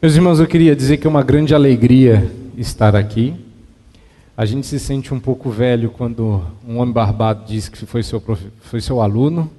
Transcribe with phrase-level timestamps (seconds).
[0.00, 3.34] Meus irmãos, eu queria dizer que é uma grande alegria estar aqui.
[4.36, 8.22] A gente se sente um pouco velho quando um homem barbado diz que foi seu,
[8.60, 9.50] foi seu aluno,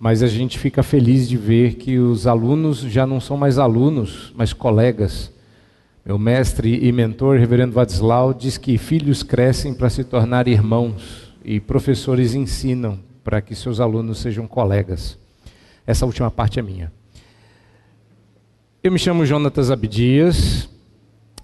[0.00, 4.32] mas a gente fica feliz de ver que os alunos já não são mais alunos,
[4.34, 5.30] mas colegas.
[6.06, 11.60] Meu mestre e mentor, reverendo Vadislau, diz que filhos crescem para se tornar irmãos e
[11.60, 15.18] professores ensinam para que seus alunos sejam colegas.
[15.86, 16.90] Essa última parte é minha.
[18.86, 20.68] Eu me chamo Jonatas Abdias.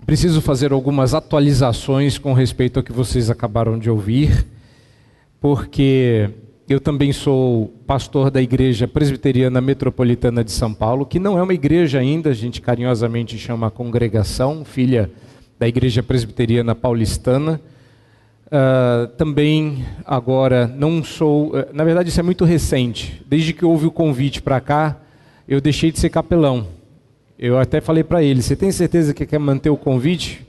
[0.06, 4.46] Preciso fazer algumas atualizações com respeito ao que vocês acabaram de ouvir,
[5.40, 6.30] porque
[6.68, 11.52] eu também sou pastor da Igreja Presbiteriana Metropolitana de São Paulo, que não é uma
[11.52, 15.10] igreja ainda, a gente carinhosamente chama congregação, filha
[15.58, 17.60] da Igreja Presbiteriana Paulistana.
[18.46, 23.20] Uh, também agora não sou, uh, na verdade isso é muito recente.
[23.26, 24.96] Desde que houve o convite para cá,
[25.48, 26.80] eu deixei de ser capelão.
[27.44, 30.46] Eu até falei para ele: você tem certeza que quer manter o convite?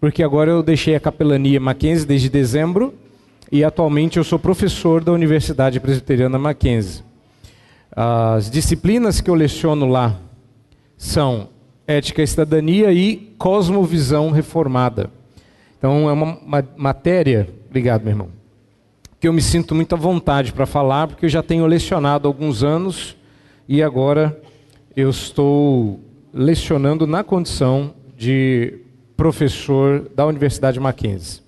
[0.00, 2.94] Porque agora eu deixei a capelania Mackenzie desde dezembro
[3.50, 7.02] e atualmente eu sou professor da Universidade Presbiteriana Mackenzie.
[7.90, 10.16] As disciplinas que eu leciono lá
[10.96, 11.48] são
[11.84, 15.10] Ética e Cidadania e Cosmovisão Reformada.
[15.76, 18.28] Então é uma, matéria, obrigado meu irmão,
[19.18, 22.30] que eu me sinto muito à vontade para falar, porque eu já tenho lecionado há
[22.30, 23.16] alguns anos
[23.68, 24.40] e agora
[24.94, 25.98] eu estou
[26.32, 28.80] lecionando na condição de
[29.16, 31.42] professor da Universidade Mackenzie.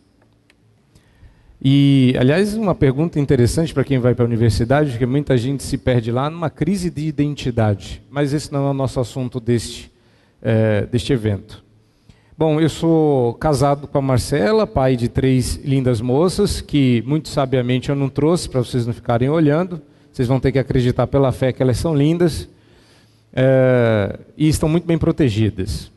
[1.62, 5.77] E, aliás, uma pergunta interessante para quem vai para a universidade, porque muita gente se
[5.77, 8.03] perde lá numa crise de identidade.
[8.11, 9.92] Mas esse não é o nosso assunto deste,
[10.41, 11.62] é, deste evento.
[12.37, 17.91] Bom, eu sou casado com a Marcela, pai de três lindas moças, que muito sabiamente
[17.91, 19.83] eu não trouxe para vocês não ficarem olhando.
[20.11, 22.48] Vocês vão ter que acreditar pela fé que elas são lindas
[23.33, 25.91] é, e estão muito bem protegidas.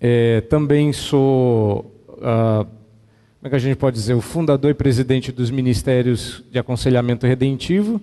[0.00, 5.30] É, também sou, ah, como é que a gente pode dizer, o fundador e presidente
[5.30, 8.00] dos Ministérios de Aconselhamento Redentivo,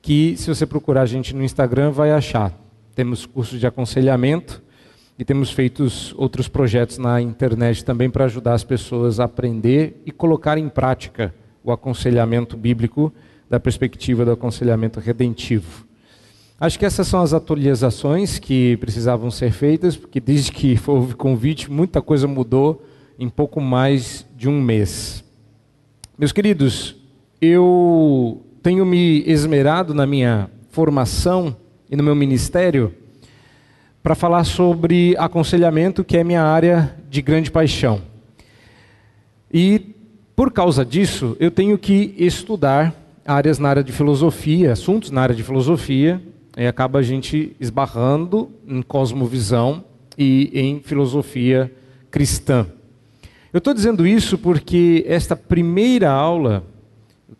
[0.00, 2.52] que se você procurar a gente no Instagram vai achar.
[2.94, 4.62] Temos cursos de aconselhamento
[5.18, 10.10] e temos feito outros projetos na internet também para ajudar as pessoas a aprender e
[10.10, 13.12] colocar em prática o aconselhamento bíblico
[13.48, 15.86] da perspectiva do aconselhamento redentivo.
[16.58, 21.70] Acho que essas são as atualizações que precisavam ser feitas, porque desde que houve convite,
[21.70, 22.84] muita coisa mudou
[23.18, 25.24] em pouco mais de um mês.
[26.16, 26.94] Meus queridos,
[27.40, 31.56] eu tenho me esmerado na minha formação
[31.90, 32.94] e no meu ministério
[34.00, 38.00] para falar sobre aconselhamento, que é minha área de grande paixão.
[39.52, 39.94] E
[40.36, 42.94] por causa disso, eu tenho que estudar
[43.26, 46.22] áreas na área de filosofia, assuntos na área de filosofia,
[46.56, 49.84] e acaba a gente esbarrando em cosmovisão
[50.16, 51.72] e em filosofia
[52.10, 52.66] cristã.
[53.52, 56.64] Eu estou dizendo isso porque esta primeira aula,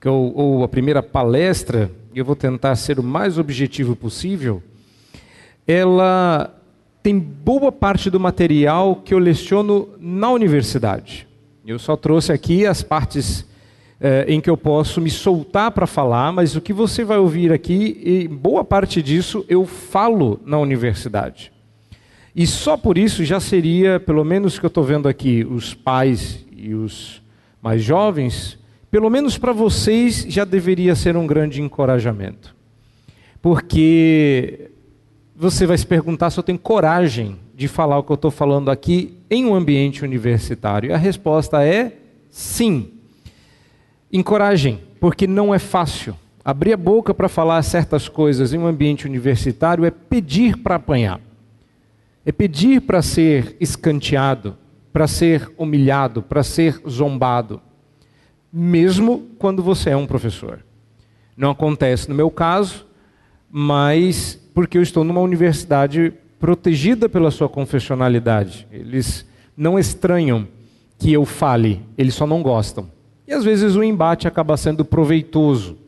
[0.05, 4.63] ou a primeira palestra, eu vou tentar ser o mais objetivo possível,
[5.67, 6.55] ela
[7.03, 11.27] tem boa parte do material que eu leciono na universidade.
[11.67, 13.45] Eu só trouxe aqui as partes
[14.05, 17.51] é, em que eu posso me soltar para falar, mas o que você vai ouvir
[17.51, 21.51] aqui, e boa parte disso eu falo na universidade.
[22.37, 26.45] E só por isso já seria, pelo menos que eu estou vendo aqui, os pais
[26.55, 27.23] e os
[27.63, 28.59] mais jovens,
[28.91, 32.55] pelo menos para vocês já deveria ser um grande encorajamento.
[33.41, 34.71] Porque
[35.35, 38.71] você vai se perguntar se eu tenho coragem de falar o que eu estou falando
[38.71, 40.91] aqui em um ambiente universitário.
[40.91, 41.97] E a resposta é
[42.31, 42.94] sim.
[44.17, 46.17] Encorajem, porque não é fácil.
[46.45, 51.21] Abrir a boca para falar certas coisas em um ambiente universitário é pedir para apanhar.
[52.25, 54.57] É pedir para ser escanteado,
[54.93, 57.61] para ser humilhado, para ser zombado.
[58.53, 60.65] Mesmo quando você é um professor.
[61.37, 62.87] Não acontece no meu caso,
[63.51, 68.69] mas porque eu estou numa universidade protegida pela sua confessionalidade.
[68.71, 69.27] Eles
[69.57, 70.47] não estranham
[71.01, 72.95] que eu fale, eles só não gostam.
[73.27, 75.79] E às vezes o embate acaba sendo proveitoso.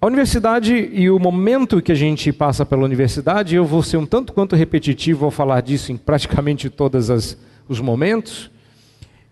[0.00, 4.04] A universidade e o momento que a gente passa pela universidade, eu vou ser um
[4.04, 8.50] tanto quanto repetitivo ao falar disso em praticamente todos os momentos,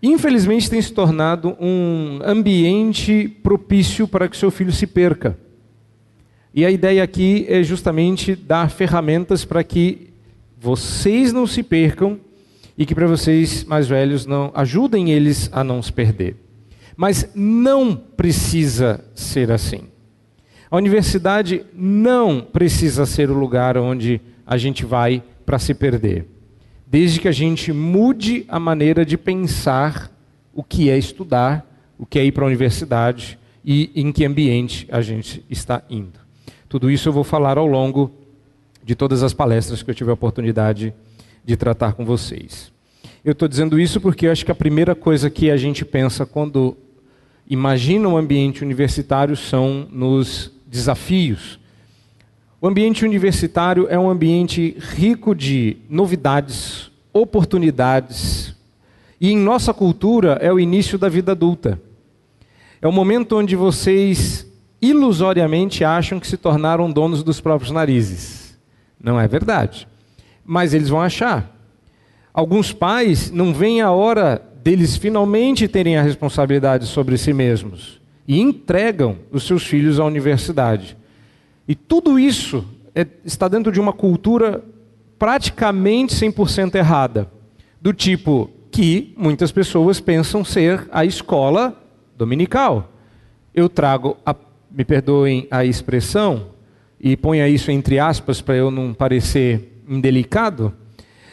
[0.01, 5.37] infelizmente tem se tornado um ambiente propício para que seu filho se perca.
[6.55, 10.09] E a ideia aqui é justamente dar ferramentas para que
[10.59, 12.19] vocês não se percam
[12.75, 16.42] e que para vocês mais velhos não ajudem eles a não se perder.
[16.95, 19.83] Mas não precisa ser assim.
[20.69, 26.27] A universidade não precisa ser o lugar onde a gente vai para se perder.
[26.93, 30.11] desde que a gente mude a maneira de pensar
[30.53, 31.65] o que é estudar,
[31.97, 36.19] o que é ir para a universidade e em que ambiente a gente está indo.
[36.69, 38.11] Tudo isso eu vou falar ao longo
[38.83, 40.93] de todas as palestras que eu tive a oportunidade
[41.43, 42.71] de tratar com vocês.
[43.25, 46.27] Eu estou dizendo isso porque eu acho que a primeira coisa que a gente pensa
[46.27, 46.77] quando
[47.47, 51.59] imagina um ambiente universitário são nos desafios.
[52.59, 58.55] O ambiente universitário é um ambiente rico de novidades, oportunidades,
[59.19, 61.79] e em nossa cultura é o início da vida adulta.
[62.81, 64.45] É o momento onde vocês
[64.81, 68.57] ilusoriamente acham que se tornaram donos dos próprios narizes.
[69.01, 69.87] Não é verdade.
[70.45, 71.53] Mas eles vão achar.
[72.33, 78.39] Alguns pais não veem a hora deles finalmente terem a responsabilidade sobre si mesmos e
[78.39, 80.95] entregam os seus filhos à universidade.
[81.67, 82.65] E tudo isso
[82.95, 84.63] é, está dentro de uma cultura
[85.19, 87.29] praticamente 100% errada,
[87.81, 91.77] do tipo que muitas pessoas pensam ser a escola
[92.17, 92.89] dominical.
[93.53, 94.33] Eu trago, a,
[94.71, 96.47] me perdoem a expressão,
[96.99, 100.73] e ponha isso entre aspas para eu não parecer indelicado,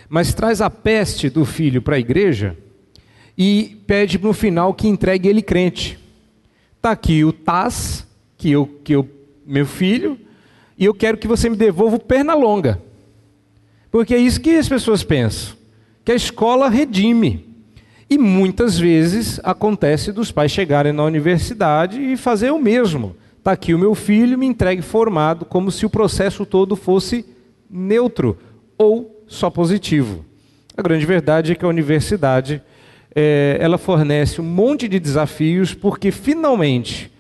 [0.09, 2.57] mas traz a peste do filho para a igreja
[3.43, 5.99] e pede no final que entregue ele crente.
[6.77, 8.07] Está aqui o Taz,
[8.37, 9.09] que eu, que eu,
[9.47, 10.19] meu filho,
[10.77, 12.83] e eu quero que você me devolva o perna longa.
[13.91, 15.57] Porque é isso que as pessoas pensam,
[16.05, 17.47] que a escola redime.
[18.11, 23.17] E muitas vezes acontece dos pais chegarem na universidade e fazer o mesmo.
[23.39, 27.25] Está aqui o meu filho, me entregue formado, como se o processo todo fosse
[27.71, 28.37] neutro
[28.77, 30.27] ou só positivo.
[30.77, 32.63] A grande verdade é que a universidade
[33.15, 37.11] é, ela fornece um monte de desafios, porque finalmente,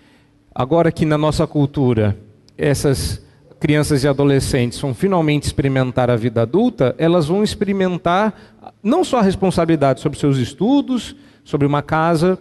[0.54, 2.16] agora que na nossa cultura
[2.56, 3.22] essas
[3.58, 8.34] crianças e adolescentes vão finalmente experimentar a vida adulta, elas vão experimentar
[8.82, 11.14] não só a responsabilidade sobre seus estudos,
[11.44, 12.38] sobre uma casa,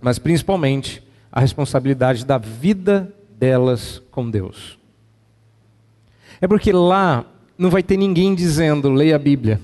[0.00, 4.78] mas principalmente a responsabilidade da vida delas com Deus.
[6.40, 7.24] É porque lá
[7.56, 9.60] não vai ter ninguém dizendo, leia a Bíblia,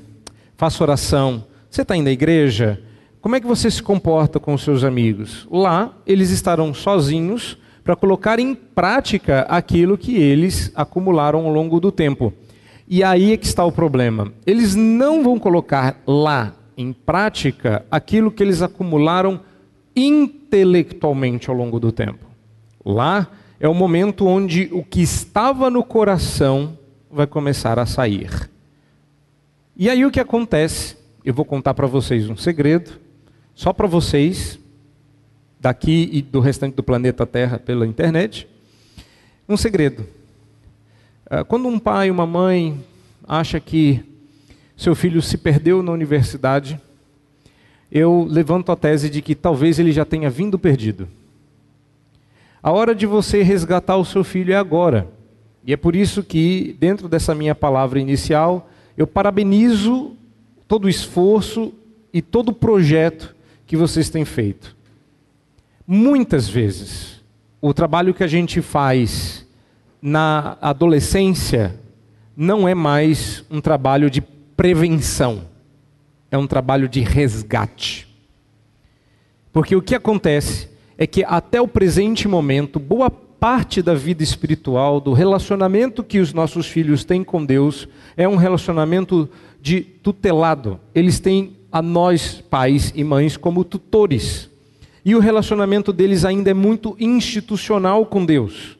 [0.56, 1.44] faça oração.
[1.68, 2.80] Você está indo à igreja?
[3.20, 5.46] Como é que você se comporta com os seus amigos?
[5.50, 11.90] Lá, eles estarão sozinhos para colocar em prática aquilo que eles acumularam ao longo do
[11.90, 12.32] tempo.
[12.86, 14.32] E aí é que está o problema.
[14.46, 19.40] Eles não vão colocar lá em prática aquilo que eles acumularam
[19.96, 22.26] intelectualmente ao longo do tempo.
[22.84, 23.28] Lá
[23.58, 26.78] é o momento onde o que estava no coração
[27.10, 28.48] vai começar a sair.
[29.76, 30.96] E aí o que acontece?
[31.24, 33.07] Eu vou contar para vocês um segredo,
[33.58, 34.56] só para vocês,
[35.58, 38.46] daqui e do restante do planeta Terra pela internet.
[39.48, 40.06] Um segredo.
[41.28, 42.78] Ah, quando um pai uma mãe
[43.26, 44.00] acha que
[44.76, 46.80] seu filho se perdeu na universidade,
[47.90, 51.08] eu levanto a tese de que talvez ele já tenha vindo perdido.
[52.62, 55.08] A hora de você resgatar o seu filho é agora.
[55.66, 60.12] E é por isso que, dentro dessa minha palavra inicial, eu parabenizo
[60.68, 61.74] todo o esforço
[62.12, 63.36] e todo o projeto
[63.68, 64.74] que vocês têm feito.
[65.86, 67.22] Muitas vezes,
[67.60, 69.46] o trabalho que a gente faz
[70.00, 71.78] na adolescência
[72.34, 74.22] não é mais um trabalho de
[74.56, 75.42] prevenção,
[76.30, 78.08] é um trabalho de resgate.
[79.52, 84.98] Porque o que acontece é que até o presente momento, boa parte da vida espiritual,
[84.98, 89.28] do relacionamento que os nossos filhos têm com Deus, é um relacionamento
[89.60, 90.80] de tutelado.
[90.94, 94.50] Eles têm a nós, pais e mães, como tutores.
[95.04, 98.76] E o relacionamento deles ainda é muito institucional com Deus.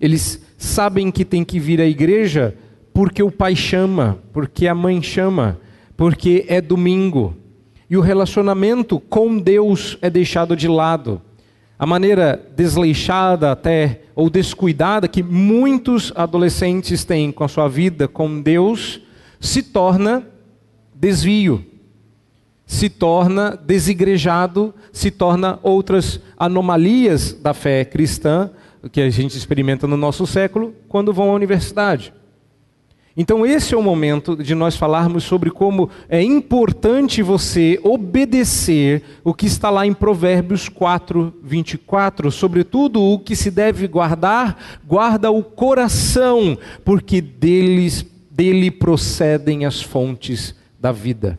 [0.00, 2.54] Eles sabem que tem que vir à igreja
[2.92, 5.58] porque o pai chama, porque a mãe chama,
[5.96, 7.34] porque é domingo.
[7.88, 11.20] E o relacionamento com Deus é deixado de lado
[11.78, 18.42] a maneira desleixada até ou descuidada que muitos adolescentes têm com a sua vida com
[18.42, 19.00] Deus
[19.38, 20.26] se torna
[20.92, 21.64] desvio,
[22.68, 28.50] se torna desigrejado, se torna outras anomalias da fé cristã
[28.92, 32.12] que a gente experimenta no nosso século quando vão à universidade.
[33.16, 39.32] Então, esse é o momento de nós falarmos sobre como é importante você obedecer o
[39.32, 42.30] que está lá em Provérbios 4, 24.
[42.30, 50.54] Sobretudo, o que se deve guardar, guarda o coração, porque deles, dele procedem as fontes
[50.78, 51.38] da vida.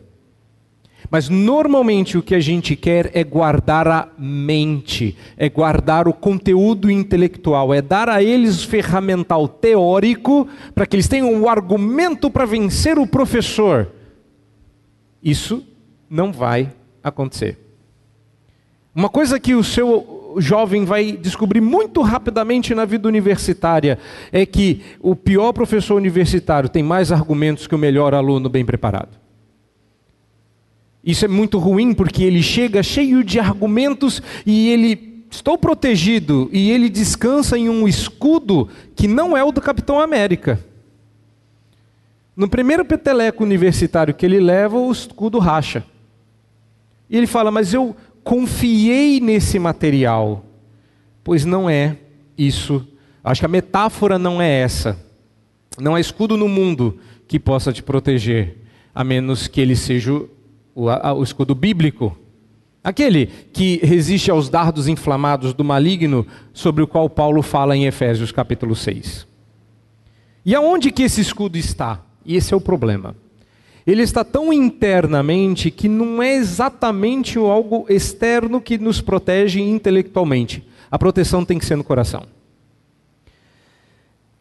[1.10, 6.88] Mas normalmente o que a gente quer é guardar a mente, é guardar o conteúdo
[6.88, 12.46] intelectual, é dar a eles ferramental teórico para que eles tenham o um argumento para
[12.46, 13.88] vencer o professor.
[15.20, 15.66] Isso
[16.08, 17.58] não vai acontecer.
[18.94, 23.98] Uma coisa que o seu jovem vai descobrir muito rapidamente na vida universitária
[24.30, 29.19] é que o pior professor universitário tem mais argumentos que o melhor aluno bem preparado.
[31.04, 36.70] Isso é muito ruim porque ele chega cheio de argumentos e ele estou protegido e
[36.70, 40.62] ele descansa em um escudo que não é o do Capitão América.
[42.36, 45.84] No primeiro peteleco universitário que ele leva, o escudo racha.
[47.08, 50.44] E ele fala: Mas eu confiei nesse material.
[51.24, 51.96] Pois não é
[52.36, 52.86] isso.
[53.22, 54.98] Acho que a metáfora não é essa.
[55.78, 58.58] Não há escudo no mundo que possa te proteger,
[58.94, 60.22] a menos que ele seja
[60.88, 62.16] o, o escudo bíblico.
[62.82, 68.32] Aquele que resiste aos dardos inflamados do maligno, sobre o qual Paulo fala em Efésios
[68.32, 69.26] capítulo 6.
[70.46, 72.00] E aonde que esse escudo está?
[72.24, 73.14] E esse é o problema.
[73.86, 80.66] Ele está tão internamente que não é exatamente algo externo que nos protege intelectualmente.
[80.90, 82.24] A proteção tem que ser no coração.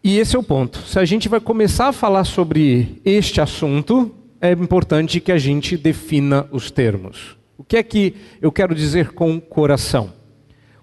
[0.03, 0.79] E esse é o ponto.
[0.87, 5.75] Se a gente vai começar a falar sobre este assunto, é importante que a gente
[5.75, 7.37] defina os termos.
[7.57, 10.13] O que é que eu quero dizer com coração?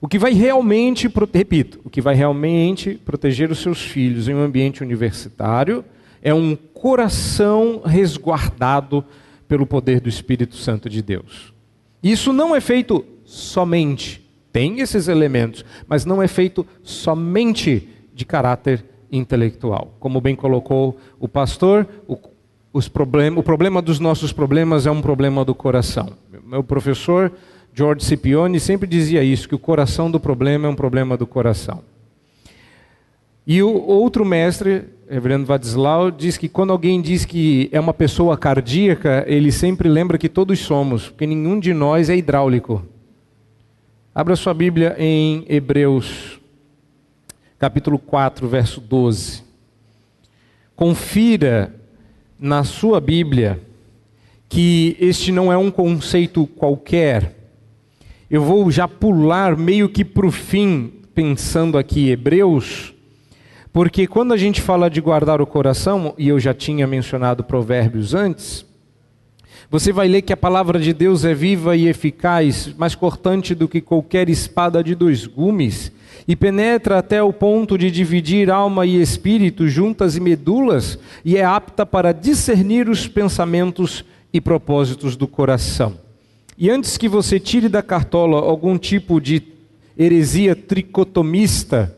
[0.00, 4.42] O que vai realmente, repito, o que vai realmente proteger os seus filhos em um
[4.42, 5.84] ambiente universitário
[6.22, 9.04] é um coração resguardado
[9.48, 11.52] pelo poder do Espírito Santo de Deus.
[12.02, 14.22] Isso não é feito somente,
[14.52, 19.96] tem esses elementos, mas não é feito somente de caráter intelectual.
[19.98, 22.18] Como bem colocou o pastor, o,
[22.88, 26.12] problem, o problema dos nossos problemas é um problema do coração.
[26.44, 27.32] Meu professor
[27.74, 31.82] George Scipione sempre dizia isso, que o coração do problema é um problema do coração.
[33.46, 38.36] E o outro mestre, reverendo Vadislau, diz que quando alguém diz que é uma pessoa
[38.36, 42.82] cardíaca, ele sempre lembra que todos somos, porque nenhum de nós é hidráulico.
[44.14, 46.40] Abra sua Bíblia em Hebreus,
[47.58, 49.44] capítulo 4, verso 12.
[50.74, 51.74] Confira
[52.38, 53.60] na sua Bíblia
[54.48, 57.34] que este não é um conceito qualquer.
[58.30, 62.94] Eu vou já pular meio que para o fim, pensando aqui, Hebreus
[63.76, 68.14] porque quando a gente fala de guardar o coração, e eu já tinha mencionado provérbios
[68.14, 68.64] antes,
[69.70, 73.68] você vai ler que a palavra de Deus é viva e eficaz, mais cortante do
[73.68, 75.92] que qualquer espada de dois gumes,
[76.28, 81.44] e penetra até o ponto de dividir alma e espírito, juntas e medulas, e é
[81.44, 85.98] apta para discernir os pensamentos e propósitos do coração.
[86.58, 89.42] E antes que você tire da cartola algum tipo de
[89.96, 91.94] heresia tricotomista,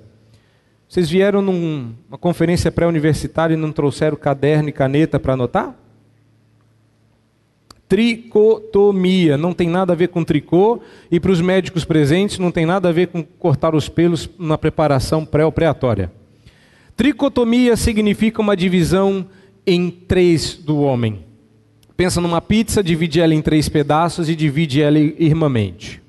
[0.88, 5.74] vocês vieram numa conferência pré-universitária e não trouxeram caderno e caneta para anotar?
[7.88, 10.80] Tricotomia, não tem nada a ver com tricô,
[11.10, 14.58] e para os médicos presentes não tem nada a ver com cortar os pelos na
[14.58, 16.12] preparação pré-operatória.
[16.94, 19.26] Tricotomia significa uma divisão
[19.66, 21.24] em três do homem.
[21.96, 26.02] Pensa numa pizza, divide ela em três pedaços e divide ela irmãmente,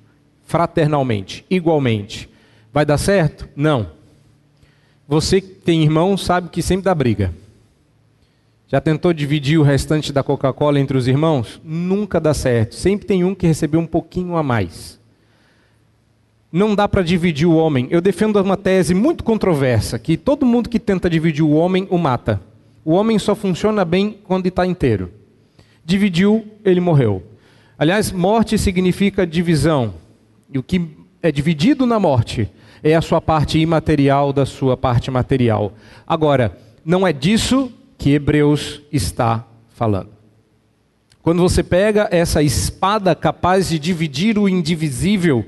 [0.46, 2.30] fraternalmente, igualmente.
[2.74, 3.48] Vai dar certo?
[3.56, 3.92] Não.
[5.08, 7.34] Você que tem irmão sabe que sempre dá briga.
[8.72, 11.60] Já tentou dividir o restante da Coca-Cola entre os irmãos?
[11.64, 12.76] Nunca dá certo.
[12.76, 15.00] Sempre tem um que recebeu um pouquinho a mais.
[16.52, 17.88] Não dá para dividir o homem.
[17.90, 21.98] Eu defendo uma tese muito controversa, que todo mundo que tenta dividir o homem o
[21.98, 22.40] mata.
[22.86, 25.12] O homem só funciona bem quando está inteiro.
[25.84, 27.24] Dividiu, ele morreu.
[27.76, 29.96] Aliás, morte significa divisão.
[30.54, 30.88] E o que
[31.24, 32.48] é dividido na morte
[32.84, 35.74] é a sua parte imaterial da sua parte material.
[36.06, 40.10] Agora, não é disso que Hebreus está falando.
[41.22, 45.46] Quando você pega essa espada capaz de dividir o indivisível,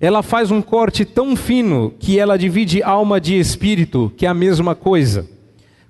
[0.00, 4.34] ela faz um corte tão fino que ela divide alma de espírito, que é a
[4.34, 5.28] mesma coisa.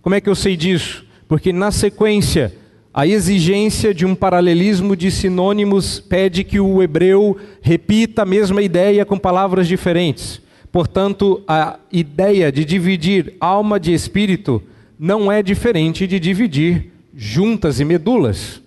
[0.01, 1.05] Como é que eu sei disso?
[1.29, 2.53] Porque na sequência,
[2.95, 9.05] a exigência de um paralelismo de sinônimos pede que o hebreu repita a mesma ideia
[9.05, 10.41] com palavras diferentes.
[10.73, 14.63] Portanto, a ideia de dividir alma de espírito
[15.03, 18.61] não é diferente de dividir juntas e medulas.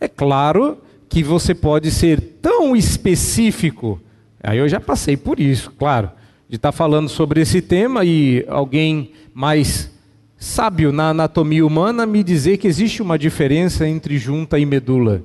[0.00, 4.00] É claro que você pode ser tão específico,
[4.42, 6.10] aí eu já passei por isso, claro,
[6.48, 9.90] de estar falando sobre esse tema e alguém mais
[10.38, 15.22] sábio na anatomia humana me dizer que existe uma diferença entre junta e medula.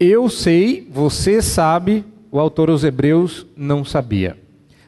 [0.00, 4.38] Eu sei, você sabe, o autor aos Hebreus não sabia.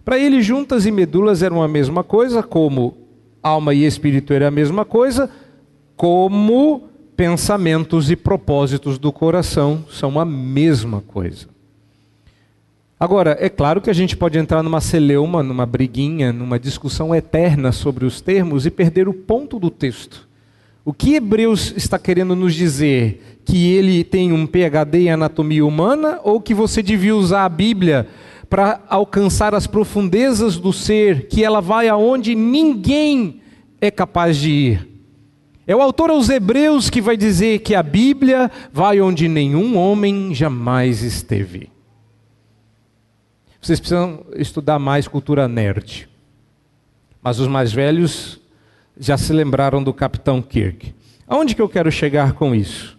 [0.03, 3.00] Para ele, juntas e medulas eram a mesma coisa, como
[3.43, 5.31] alma e espírito era a mesma coisa,
[5.97, 11.49] como pensamentos e propósitos do coração são a mesma coisa.
[12.99, 17.73] Agora, é claro que a gente pode entrar numa celeuma, numa briguinha, numa discussão eterna
[17.73, 20.29] sobre os termos e perder o ponto do texto.
[20.85, 23.41] O que Hebreus está querendo nos dizer?
[23.45, 28.07] Que ele tem um PhD em anatomia humana ou que você devia usar a Bíblia
[28.51, 33.41] para alcançar as profundezas do ser, que ela vai aonde ninguém
[33.81, 34.89] é capaz de ir?
[35.67, 40.35] É o autor aos Hebreus que vai dizer que a Bíblia vai onde nenhum homem
[40.35, 41.71] jamais esteve.
[43.63, 46.09] Vocês precisam estudar mais cultura nerd.
[47.23, 48.41] Mas os mais velhos
[48.99, 50.93] já se lembraram do Capitão Kirk.
[51.29, 52.99] Aonde que eu quero chegar com isso?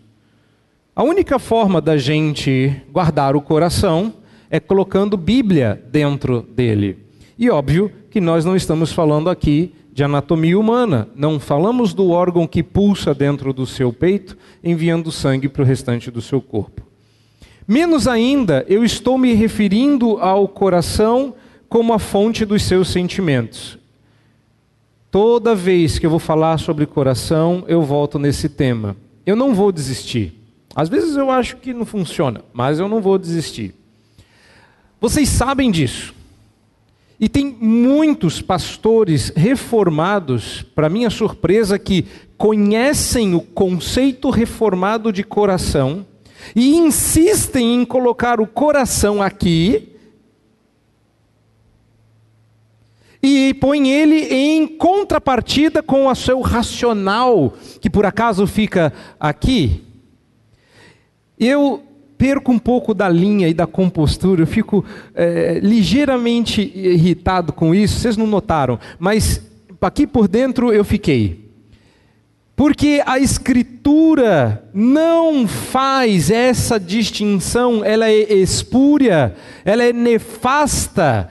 [0.96, 4.13] A única forma da gente guardar o coração
[4.51, 6.98] é colocando Bíblia dentro dele.
[7.39, 12.46] E óbvio que nós não estamos falando aqui de anatomia humana, não falamos do órgão
[12.46, 16.81] que pulsa dentro do seu peito, enviando sangue para o restante do seu corpo.
[17.65, 21.34] Menos ainda, eu estou me referindo ao coração
[21.70, 23.77] como a fonte dos seus sentimentos.
[25.10, 28.98] Toda vez que eu vou falar sobre coração, eu volto nesse tema.
[29.25, 30.34] Eu não vou desistir.
[30.75, 33.81] Às vezes eu acho que não funciona, mas eu não vou desistir.
[35.01, 36.13] Vocês sabem disso.
[37.20, 42.05] E tem muitos pastores reformados, para minha surpresa, que
[42.38, 46.05] conhecem o conceito reformado de coração
[46.55, 49.89] e insistem em colocar o coração aqui
[53.24, 59.84] e põe ele em contrapartida com o seu racional, que por acaso fica aqui.
[61.39, 61.90] Eu
[62.22, 64.86] perco um pouco da linha e da compostura, eu fico
[65.16, 69.42] é, ligeiramente irritado com isso, vocês não notaram, mas
[69.82, 71.50] aqui por dentro eu fiquei.
[72.56, 79.34] Porque a Escritura não faz essa distinção, ela é espúria,
[79.65, 81.28] ela é nefasta,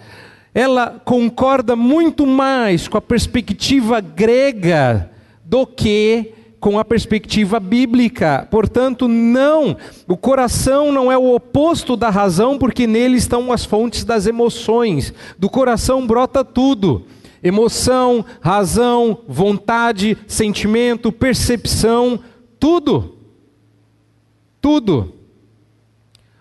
[0.53, 5.09] ela concorda muito mais com a perspectiva grega
[5.45, 8.46] do que com a perspectiva bíblica.
[8.51, 14.05] Portanto, não, o coração não é o oposto da razão, porque nele estão as fontes
[14.05, 15.12] das emoções.
[15.38, 17.07] Do coração brota tudo
[17.42, 22.20] emoção, razão, vontade, sentimento, percepção,
[22.59, 23.16] tudo.
[24.61, 25.14] Tudo.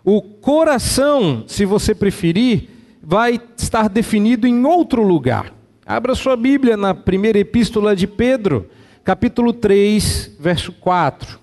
[0.04, 2.70] O coração, se você preferir,
[3.02, 5.54] vai estar definido em outro lugar.
[5.86, 8.70] Abra sua Bíblia na primeira epístola de Pedro,
[9.10, 11.40] capítulo 3, verso 4.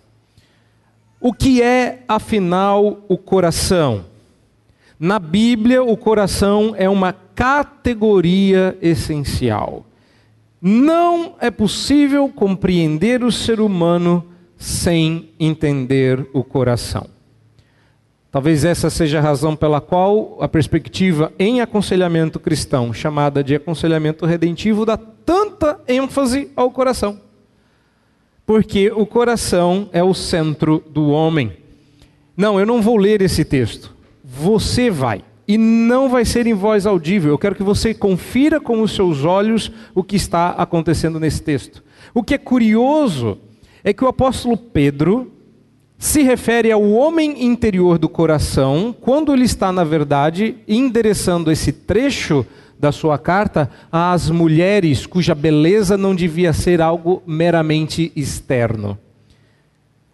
[1.20, 4.05] O que é, afinal, o coração?
[5.00, 9.85] Na Bíblia, o coração é uma categoria essencial.
[10.62, 14.24] Não é possível compreender o ser humano
[14.57, 17.09] sem entender o coração.
[18.31, 24.24] Talvez essa seja a razão pela qual a perspectiva em aconselhamento cristão, chamada de aconselhamento
[24.24, 27.25] redentivo, dá tanta ênfase ao coração.
[28.46, 31.52] Porque o coração é o centro do homem.
[32.37, 33.94] Não, eu não vou ler esse texto.
[34.24, 37.32] Você vai e não vai ser em voz audível.
[37.32, 41.82] Eu quero que você confira com os seus olhos o que está acontecendo nesse texto.
[42.14, 43.38] O que é curioso
[43.82, 45.32] é que o apóstolo Pedro
[45.98, 52.44] se refere ao homem interior do coração, quando ele está, na verdade, endereçando esse trecho
[52.78, 58.98] da sua carta às mulheres cuja beleza não devia ser algo meramente externo.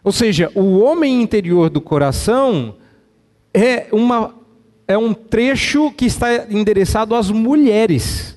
[0.04, 2.74] Ou seja, o homem interior do coração
[3.54, 4.34] é uma
[4.88, 8.36] é um trecho que está endereçado às mulheres.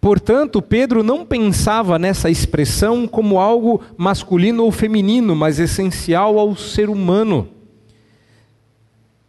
[0.00, 6.88] Portanto, Pedro não pensava nessa expressão como algo masculino ou feminino, mas essencial ao ser
[6.88, 7.48] humano.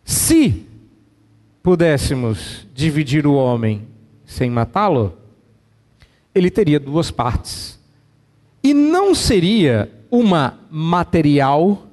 [0.05, 0.65] Se
[1.61, 3.90] pudéssemos dividir o homem
[4.31, 5.17] sem matá-lo,
[6.33, 7.79] ele teria duas partes.
[8.63, 11.87] E não seria uma material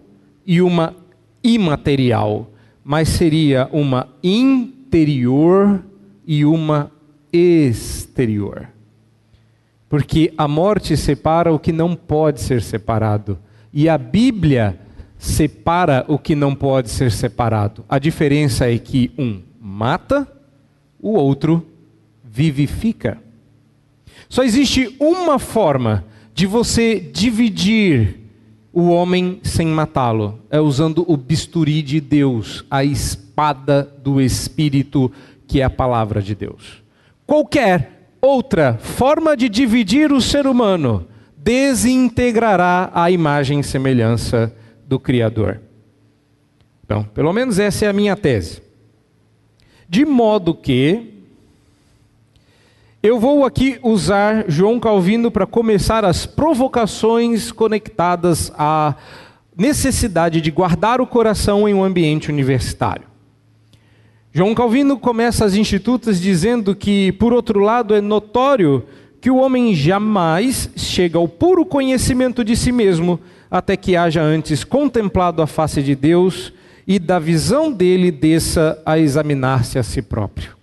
[0.46, 0.94] e uma
[1.42, 2.50] imaterial
[2.90, 5.84] mas seria uma interior
[6.26, 6.90] e uma
[7.30, 8.66] exterior.
[9.90, 13.38] Porque a morte separa o que não pode ser separado,
[13.74, 14.80] e a Bíblia
[15.18, 17.84] separa o que não pode ser separado.
[17.86, 20.26] A diferença é que um mata,
[20.98, 21.66] o outro
[22.38, 23.18] vivifica.
[24.28, 28.20] Só existe uma forma de você dividir
[28.72, 35.10] o homem sem matá-lo, é usando o bisturi de Deus, a espada do Espírito,
[35.48, 36.80] que é a palavra de Deus.
[37.26, 44.54] Qualquer outra forma de dividir o ser humano desintegrará a imagem e semelhança
[44.86, 45.60] do Criador.
[46.84, 48.62] Então, pelo menos essa é a minha tese.
[49.88, 51.17] De modo que
[53.00, 58.96] eu vou aqui usar João Calvino para começar as provocações conectadas à
[59.56, 63.06] necessidade de guardar o coração em um ambiente universitário.
[64.32, 68.84] João Calvino começa as institutas dizendo que, por outro lado, é notório
[69.20, 74.64] que o homem jamais chega ao puro conhecimento de si mesmo até que haja antes
[74.64, 76.52] contemplado a face de Deus
[76.86, 80.57] e da visão dele desça a examinar-se a si próprio.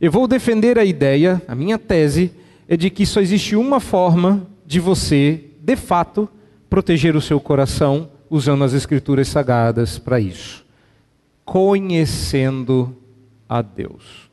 [0.00, 2.30] Eu vou defender a ideia, a minha tese
[2.68, 6.28] é de que só existe uma forma de você, de fato,
[6.68, 10.64] proteger o seu coração usando as escrituras sagradas para isso.
[11.44, 12.94] Conhecendo
[13.48, 14.28] a Deus.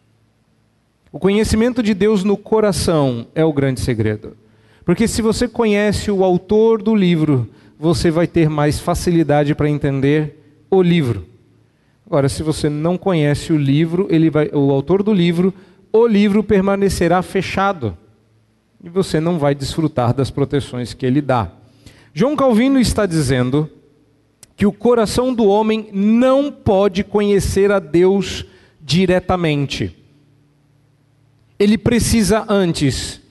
[1.12, 4.36] O conhecimento de Deus no coração é o grande segredo.
[4.84, 7.48] Porque se você conhece o autor do livro,
[7.80, 11.33] você vai ter mais facilidade para entender o livro.
[12.06, 15.54] Agora, se você não conhece o livro, ele vai, o autor do livro,
[15.92, 17.98] o livro permanecerá fechado
[18.84, 21.52] e você não vai desfrutar das proteções que ele dá.
[22.14, 23.70] João Calvino está dizendo
[24.56, 28.46] que o coração do homem não pode conhecer a Deus
[28.82, 29.96] diretamente.
[31.58, 33.22] Ele precisa antes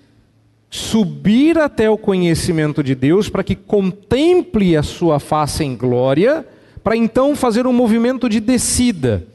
[0.71, 6.47] subir até o conhecimento de Deus para que contemple a sua face em glória
[6.83, 9.27] para então fazer um movimento de descida.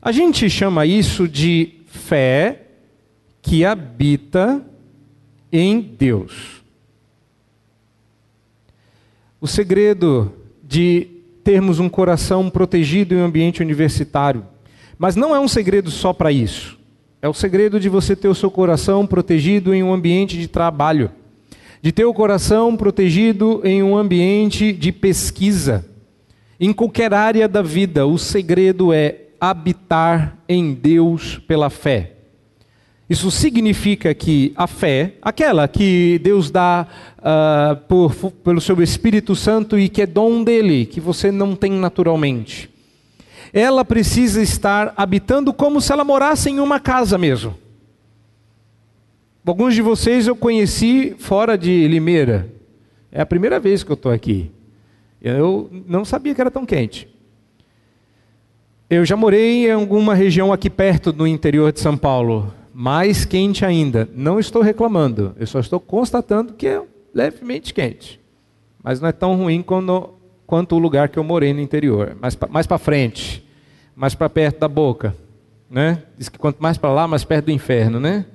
[0.00, 2.62] A gente chama isso de fé
[3.40, 4.64] que habita
[5.50, 6.62] em Deus.
[9.40, 11.08] O segredo de
[11.42, 14.44] termos um coração protegido em um ambiente universitário,
[14.96, 16.78] mas não é um segredo só para isso.
[17.20, 21.10] É o segredo de você ter o seu coração protegido em um ambiente de trabalho,
[21.80, 25.91] de ter o coração protegido em um ambiente de pesquisa
[26.64, 32.12] em qualquer área da vida, o segredo é habitar em Deus pela fé.
[33.10, 36.86] Isso significa que a fé, aquela que Deus dá
[37.18, 41.72] uh, por, pelo seu Espírito Santo e que é dom dele, que você não tem
[41.72, 42.70] naturalmente,
[43.52, 47.58] ela precisa estar habitando como se ela morasse em uma casa mesmo.
[49.44, 52.48] Alguns de vocês eu conheci fora de Limeira.
[53.10, 54.48] É a primeira vez que eu estou aqui.
[55.22, 57.08] Eu não sabia que era tão quente.
[58.90, 63.64] Eu já morei em alguma região aqui perto do interior de São Paulo, mais quente
[63.64, 64.08] ainda.
[64.14, 66.82] Não estou reclamando, eu só estou constatando que é
[67.14, 68.20] levemente quente.
[68.82, 70.10] Mas não é tão ruim quando,
[70.44, 72.16] quanto o lugar que eu morei no interior.
[72.20, 73.46] Mais, mais para frente,
[73.94, 75.14] mais para perto da boca.
[75.70, 76.02] Né?
[76.18, 78.00] Diz que quanto mais para lá, mais perto do inferno.
[78.00, 78.26] Né?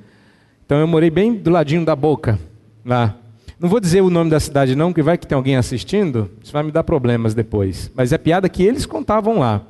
[0.65, 2.39] Então eu morei bem do ladinho da boca,
[2.85, 3.17] lá.
[3.59, 6.53] Não vou dizer o nome da cidade não, que vai que tem alguém assistindo, isso
[6.53, 7.89] vai me dar problemas depois.
[7.95, 9.63] Mas é piada que eles contavam lá.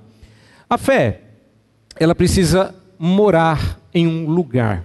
[0.69, 1.21] A fé,
[1.97, 4.83] ela precisa morar em um lugar.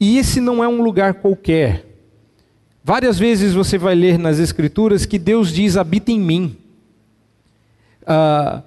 [0.00, 1.84] E esse não é um lugar qualquer.
[2.82, 6.56] Várias vezes você vai ler nas Escrituras que Deus diz: habita em mim.
[8.06, 8.62] Ah,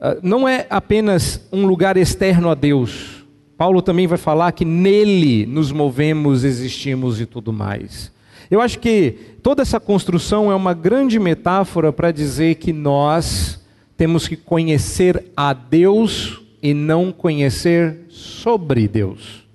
[0.00, 3.24] ah, não é apenas um lugar externo a Deus.
[3.56, 8.12] Paulo também vai falar que nele nos movemos, existimos e tudo mais.
[8.50, 13.60] Eu acho que toda essa construção é uma grande metáfora para dizer que nós
[13.96, 19.46] temos que conhecer a Deus e não conhecer sobre Deus.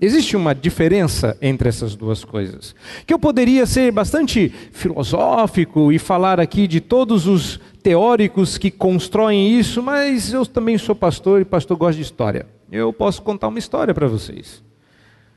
[0.00, 2.74] Existe uma diferença entre essas duas coisas.
[3.06, 9.58] Que eu poderia ser bastante filosófico e falar aqui de todos os teóricos que constroem
[9.58, 12.46] isso, mas eu também sou pastor e pastor gosta de história.
[12.72, 14.62] Eu posso contar uma história para vocês.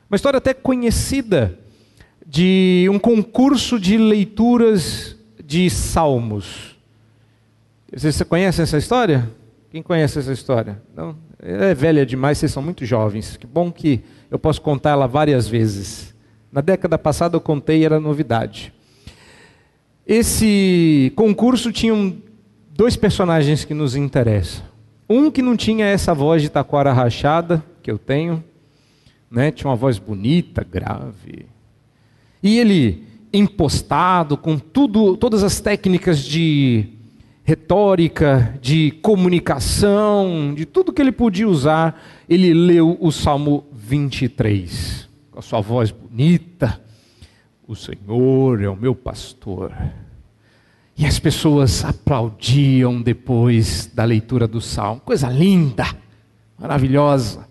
[0.08, 1.58] Uma história até conhecida
[2.34, 6.76] de um concurso de leituras de salmos.
[7.92, 9.30] Vocês conhecem essa história?
[9.70, 10.82] Quem conhece essa história?
[10.96, 11.16] Não?
[11.38, 13.36] É velha demais, vocês são muito jovens.
[13.36, 16.12] Que bom que eu posso contar ela várias vezes.
[16.50, 18.74] Na década passada eu contei e era novidade.
[20.04, 22.16] Esse concurso tinha
[22.72, 24.64] dois personagens que nos interessam.
[25.08, 28.42] Um que não tinha essa voz de taquara rachada, que eu tenho,
[29.30, 29.52] né?
[29.52, 31.53] tinha uma voz bonita, grave,
[32.44, 33.02] e ele,
[33.32, 36.90] impostado com tudo, todas as técnicas de
[37.42, 45.38] retórica, de comunicação, de tudo que ele podia usar, ele leu o Salmo 23, com
[45.38, 46.78] a sua voz bonita.
[47.66, 49.72] O Senhor é o meu pastor.
[50.94, 55.00] E as pessoas aplaudiam depois da leitura do salmo.
[55.00, 55.86] Coisa linda,
[56.58, 57.48] maravilhosa.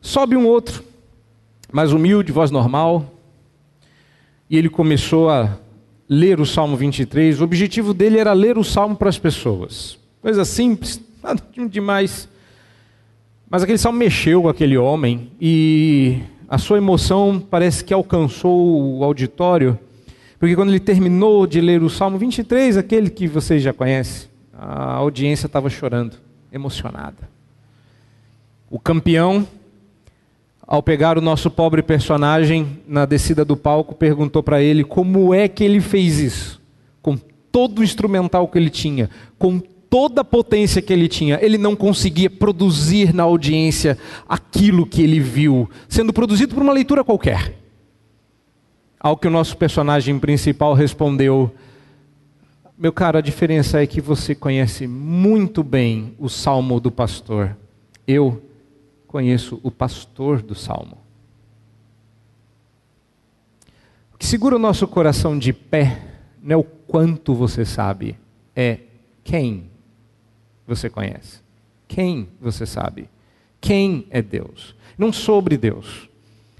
[0.00, 0.82] Sobe um outro,
[1.72, 3.12] mais humilde, voz normal.
[4.48, 5.58] E ele começou a
[6.08, 7.40] ler o Salmo 23.
[7.40, 9.98] O objetivo dele era ler o Salmo para as pessoas.
[10.22, 12.28] Coisa simples, nada demais.
[13.48, 19.04] Mas aquele salmo mexeu com aquele homem e a sua emoção parece que alcançou o
[19.04, 19.78] auditório,
[20.38, 24.94] porque quando ele terminou de ler o Salmo 23, aquele que vocês já conhecem, a
[24.94, 26.16] audiência estava chorando,
[26.52, 27.28] emocionada.
[28.68, 29.46] O campeão,
[30.66, 35.46] ao pegar o nosso pobre personagem na descida do palco, perguntou para ele como é
[35.46, 36.60] que ele fez isso,
[37.00, 37.16] com
[37.52, 41.76] todo o instrumental que ele tinha, com toda a potência que ele tinha, ele não
[41.76, 43.96] conseguia produzir na audiência
[44.28, 47.54] aquilo que ele viu, sendo produzido por uma leitura qualquer.
[48.98, 51.54] Ao que o nosso personagem principal respondeu:
[52.76, 57.56] Meu caro, a diferença é que você conhece muito bem o salmo do pastor.
[58.06, 58.42] Eu
[59.06, 60.98] conheço o pastor do salmo.
[64.12, 66.02] O que segura o nosso coração de pé
[66.42, 68.16] não é o quanto você sabe,
[68.54, 68.78] é
[69.22, 69.70] quem
[70.66, 71.40] você conhece?
[71.86, 73.08] Quem você sabe?
[73.60, 74.74] Quem é Deus?
[74.96, 76.08] Não sobre Deus.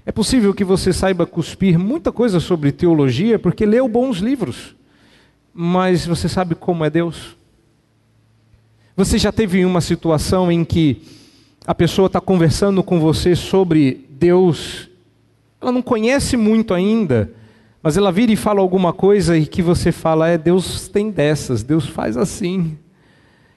[0.05, 4.75] É possível que você saiba cuspir muita coisa sobre teologia porque leu bons livros,
[5.53, 7.35] mas você sabe como é Deus?
[8.95, 11.16] Você já teve uma situação em que
[11.67, 14.89] a pessoa está conversando com você sobre Deus,
[15.59, 17.29] ela não conhece muito ainda,
[17.83, 21.63] mas ela vira e fala alguma coisa e que você fala, é, Deus tem dessas,
[21.63, 22.77] Deus faz assim.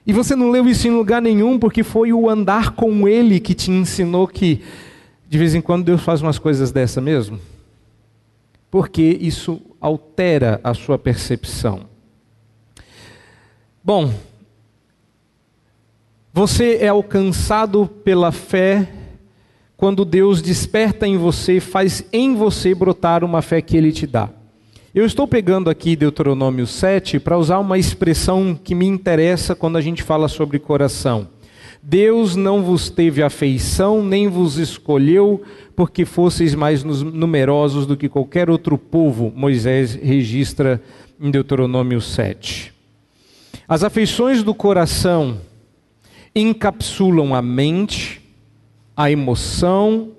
[0.05, 3.53] E você não leu isso em lugar nenhum, porque foi o andar com Ele que
[3.53, 4.61] te ensinou que
[5.29, 7.39] de vez em quando Deus faz umas coisas dessa mesmo.
[8.69, 11.85] Porque isso altera a sua percepção.
[13.81, 14.13] Bom,
[16.33, 18.87] você é alcançado pela fé
[19.75, 24.29] quando Deus desperta em você, faz em você brotar uma fé que Ele te dá.
[24.93, 29.81] Eu estou pegando aqui Deuteronômio 7 para usar uma expressão que me interessa quando a
[29.81, 31.27] gente fala sobre coração.
[31.81, 35.41] Deus não vos teve afeição, nem vos escolheu,
[35.75, 40.81] porque fosseis mais numerosos do que qualquer outro povo, Moisés registra
[41.19, 42.71] em Deuteronômio 7.
[43.67, 45.37] As afeições do coração
[46.35, 48.21] encapsulam a mente,
[48.95, 50.11] a emoção,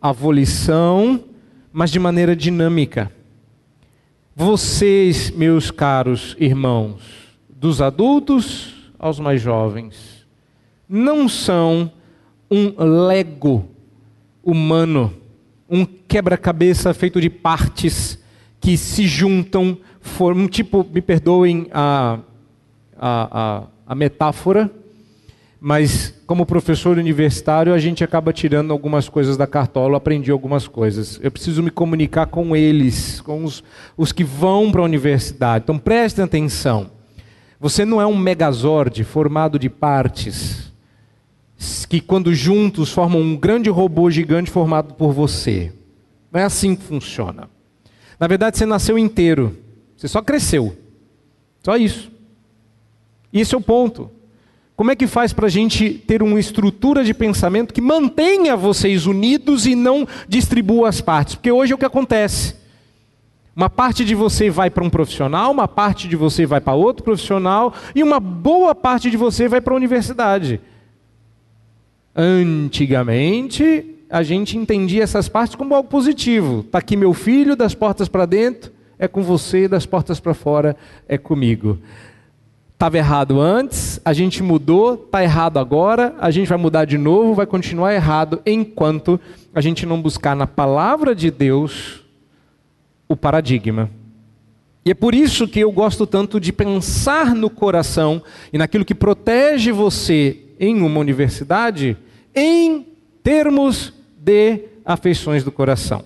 [0.00, 1.24] a volição,
[1.72, 3.12] mas de maneira dinâmica.
[4.34, 7.02] Vocês, meus caros irmãos,
[7.48, 10.26] dos adultos aos mais jovens,
[10.88, 11.90] não são
[12.50, 12.72] um
[13.06, 13.68] lego
[14.42, 15.12] humano,
[15.68, 18.18] um quebra-cabeça feito de partes
[18.60, 22.20] que se juntam, formam, tipo, me perdoem a,
[22.96, 24.70] a, a, a metáfora,
[25.60, 31.18] mas como professor universitário a gente acaba tirando algumas coisas da cartola, aprendi algumas coisas.
[31.22, 33.64] Eu preciso me comunicar com eles, com os,
[33.96, 35.64] os que vão para a universidade.
[35.64, 36.90] Então prestem atenção.
[37.60, 40.72] Você não é um megazord formado de partes
[41.88, 45.72] que quando juntos formam um grande robô gigante formado por você.
[46.30, 47.50] Não é assim que funciona.
[48.20, 49.56] Na verdade, você nasceu inteiro.
[49.96, 50.76] Você só cresceu.
[51.64, 52.12] Só isso.
[53.32, 54.10] Esse é o ponto.
[54.78, 59.06] Como é que faz para a gente ter uma estrutura de pensamento que mantenha vocês
[59.06, 61.34] unidos e não distribua as partes?
[61.34, 62.54] Porque hoje é o que acontece.
[63.56, 67.02] Uma parte de você vai para um profissional, uma parte de você vai para outro
[67.02, 70.60] profissional e uma boa parte de você vai para a universidade.
[72.14, 76.60] Antigamente, a gente entendia essas partes como algo positivo.
[76.60, 80.76] Está aqui meu filho, das portas para dentro, é com você, das portas para fora,
[81.08, 81.80] é comigo.
[82.78, 87.34] Estava errado antes, a gente mudou, está errado agora, a gente vai mudar de novo,
[87.34, 89.18] vai continuar errado enquanto
[89.52, 92.04] a gente não buscar na palavra de Deus
[93.08, 93.90] o paradigma.
[94.84, 98.94] E é por isso que eu gosto tanto de pensar no coração e naquilo que
[98.94, 101.96] protege você em uma universidade
[102.32, 102.86] em
[103.24, 106.04] termos de afeições do coração.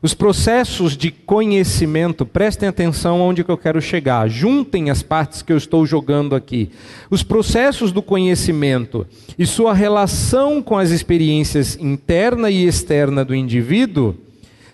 [0.00, 5.52] Os processos de conhecimento, prestem atenção onde que eu quero chegar, juntem as partes que
[5.52, 6.70] eu estou jogando aqui.
[7.10, 9.04] Os processos do conhecimento
[9.36, 14.14] e sua relação com as experiências interna e externa do indivíduo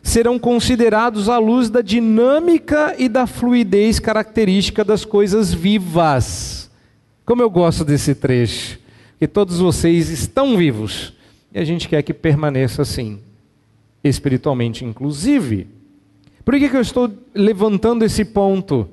[0.02, 6.70] serão considerados à luz da dinâmica e da fluidez característica das coisas vivas.
[7.24, 8.78] Como eu gosto desse trecho,
[9.18, 11.14] que todos vocês estão vivos
[11.54, 13.18] e a gente quer que permaneça assim
[14.04, 15.66] espiritualmente, inclusive.
[16.44, 18.86] Por que, que eu estou levantando esse ponto?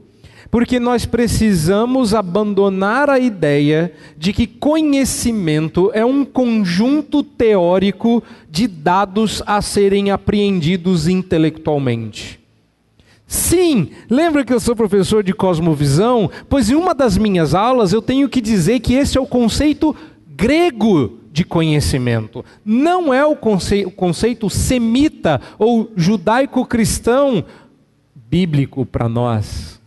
[0.50, 9.44] Porque nós precisamos abandonar a ideia de que conhecimento é um conjunto teórico de dados
[9.46, 12.40] a serem apreendidos intelectualmente.
[13.28, 16.30] Sim, lembra que eu sou professor de cosmovisão?
[16.50, 19.96] Pois em uma das minhas aulas eu tenho que dizer que esse é o conceito
[20.36, 22.44] grego de conhecimento.
[22.64, 27.46] Não é o conceito, conceito semita ou judaico-cristão
[28.14, 29.80] bíblico para nós.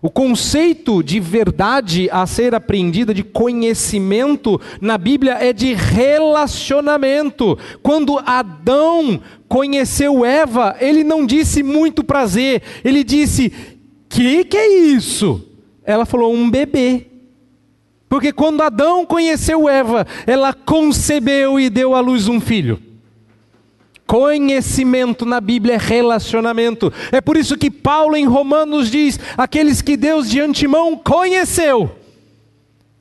[0.00, 7.58] O conceito de verdade a ser apreendida, de conhecimento na Bíblia é de relacionamento.
[7.82, 13.50] Quando Adão conheceu Eva, ele não disse muito prazer, ele disse:
[14.06, 15.48] "Que que é isso?"
[15.82, 17.13] Ela falou: "Um bebê".
[18.14, 22.80] Porque quando Adão conheceu Eva, ela concebeu e deu à luz um filho.
[24.06, 26.92] Conhecimento na Bíblia é relacionamento.
[27.10, 31.90] É por isso que Paulo em Romanos diz: aqueles que Deus de antemão conheceu.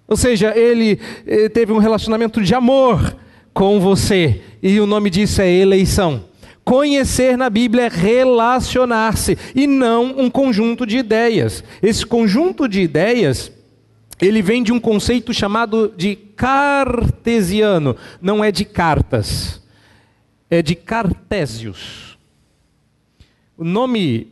[0.08, 3.16] Ou seja, ele, ele teve um relacionamento de amor
[3.54, 6.26] com você, e o nome disso é eleição.
[6.66, 11.64] Conhecer na Bíblia é relacionar-se e não um conjunto de ideias.
[11.84, 13.52] Esse conjunto de ideias,
[14.26, 19.64] ele vem de um conceito chamado de cartesiano, não é de cartas
[20.54, 22.18] é de Cartésios.
[23.58, 24.28] O nome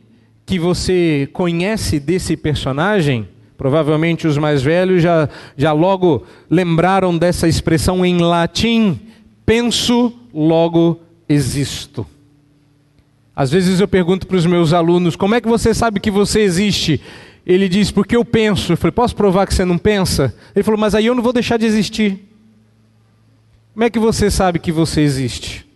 [0.46, 3.28] que você conhece desse personagem,
[3.58, 9.00] provavelmente os mais velhos já, já logo lembraram dessa expressão em latim:
[9.44, 12.06] penso, logo existo.
[13.34, 16.40] Às vezes eu pergunto para os meus alunos: como é que você sabe que você
[16.40, 17.00] existe?
[17.46, 18.72] Ele diz: porque eu penso.
[18.72, 20.34] Eu falei: posso provar que você não pensa?
[20.54, 22.28] Ele falou: mas aí eu não vou deixar de existir.
[23.72, 25.66] Como é que você sabe que você existe?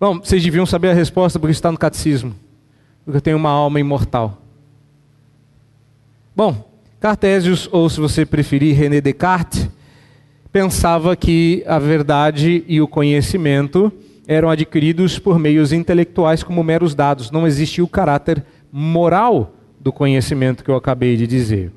[0.00, 2.34] Bom, vocês deviam saber a resposta porque está no catecismo.
[3.04, 4.42] Porque eu tenho uma alma imortal.
[6.34, 9.68] Bom, Cartésios, ou se você preferir, René Descartes,
[10.50, 13.92] pensava que a verdade e o conhecimento
[14.26, 17.30] eram adquiridos por meios intelectuais como meros dados.
[17.30, 19.53] Não existia o caráter moral
[19.84, 21.70] do conhecimento que eu acabei de dizer.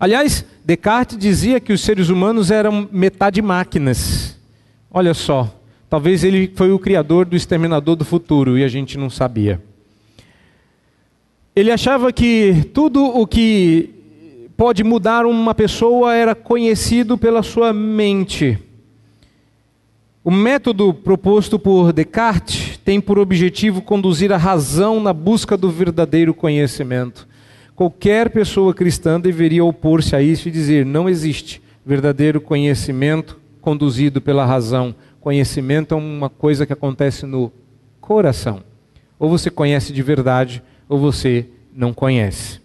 [0.00, 4.38] Aliás, Descartes dizia que os seres humanos eram metade máquinas.
[4.90, 5.52] Olha só,
[5.92, 9.62] Talvez ele foi o criador do exterminador do futuro e a gente não sabia.
[11.54, 13.90] Ele achava que tudo o que
[14.56, 18.58] pode mudar uma pessoa era conhecido pela sua mente.
[20.24, 26.34] O método proposto por Descartes tem por objetivo conduzir a razão na busca do verdadeiro
[26.34, 27.28] conhecimento.
[27.74, 34.44] Qualquer pessoa cristã deveria opor-se a isso e dizer: não existe verdadeiro conhecimento conduzido pela
[34.46, 34.94] razão.
[35.20, 37.52] Conhecimento é uma coisa que acontece no
[38.00, 38.62] coração.
[39.18, 42.61] Ou você conhece de verdade, ou você não conhece.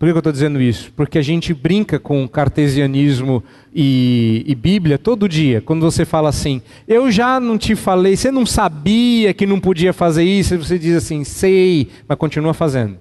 [0.00, 0.90] Por que eu estou dizendo isso?
[0.96, 5.60] Porque a gente brinca com cartesianismo e, e, Bíblia todo dia.
[5.60, 9.92] Quando você fala assim, eu já não te falei, você não sabia que não podia
[9.92, 12.96] fazer isso, você diz assim, sei, mas continua fazendo.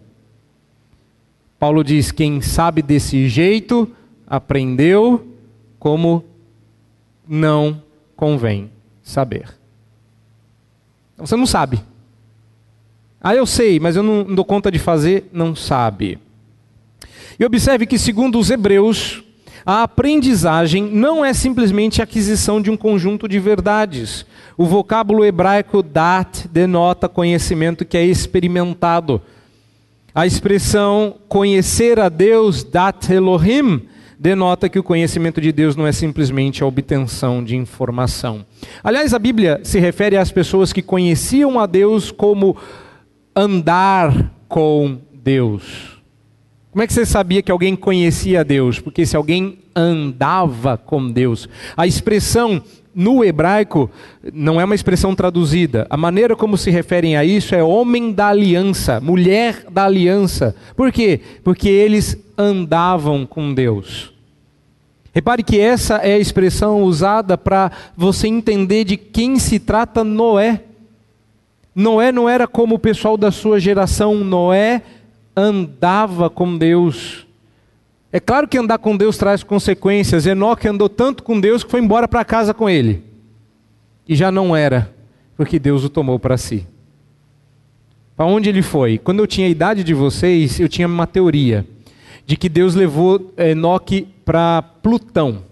[1.58, 3.90] Paulo diz: quem sabe desse jeito,
[4.28, 5.26] aprendeu
[5.80, 6.26] como
[7.26, 7.82] não
[8.14, 8.70] convém
[9.02, 9.48] saber.
[11.18, 11.80] Você não sabe.
[13.22, 16.20] Ah, eu sei, mas eu não dou conta de fazer, não sabe.
[17.40, 19.24] E observe que, segundo os hebreus,
[19.66, 24.26] a aprendizagem não é simplesmente a aquisição de um conjunto de verdades.
[24.58, 29.22] O vocábulo hebraico dat denota conhecimento que é experimentado.
[30.14, 33.84] A expressão conhecer a Deus, dat Elohim,
[34.20, 38.46] denota que o conhecimento de Deus não é simplesmente a obtenção de informação.
[38.84, 42.58] Aliás, a Bíblia se refere às pessoas que conheciam a Deus como
[43.34, 45.99] andar com Deus.
[46.72, 48.80] Como é que você sabia que alguém conhecia Deus?
[48.80, 51.50] Porque se alguém andava com Deus.
[51.76, 52.62] A expressão
[52.94, 53.90] no hebraico
[54.34, 55.88] não é uma expressão traduzida.
[55.90, 60.56] A maneira como se referem a isso é homem da aliança, mulher da aliança.
[60.76, 61.20] Por quê?
[61.44, 64.14] Porque eles andavam com Deus.
[65.12, 70.64] Repare que essa é a expressão usada para você entender de quem se trata Noé.
[71.74, 74.84] Noé não era como o pessoal da sua geração, Noé
[75.36, 77.28] andava com Deus.
[78.12, 80.26] É claro que andar com Deus traz consequências.
[80.26, 83.04] Enoque andou tanto com Deus que foi embora para casa com ele.
[84.08, 84.94] E já não era,
[85.38, 86.66] porque Deus o tomou para si.
[88.16, 88.98] Para onde ele foi?
[88.98, 91.66] Quando eu tinha a idade de vocês, eu tinha uma teoria
[92.26, 95.44] de que Deus levou Enoque para Plutão.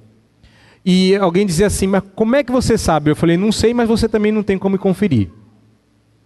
[0.86, 3.10] E alguém dizia assim: Mas como é que você sabe?
[3.10, 5.30] Eu falei: Não sei, mas você também não tem como conferir.